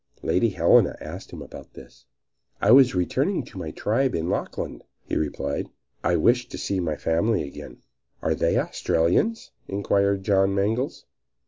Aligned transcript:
Lady 0.23 0.49
Helena 0.49 0.97
asked 0.99 1.29
him 1.31 1.43
about 1.43 1.75
this. 1.75 2.07
"I 2.59 2.71
was 2.71 2.95
returning 2.95 3.43
to 3.45 3.59
my 3.59 3.69
tribe 3.69 4.15
in 4.15 4.25
the 4.29 4.31
Lachlan," 4.31 4.81
he 5.05 5.15
replied. 5.15 5.69
"I 6.03 6.15
wished 6.15 6.49
to 6.53 6.57
see 6.57 6.79
my 6.79 6.95
family 6.95 7.43
again." 7.43 7.83
"Are 8.19 8.33
they 8.33 8.57
Australians?" 8.57 9.51
inquired 9.67 10.23
John 10.23 10.55
Mangles. 10.55 11.05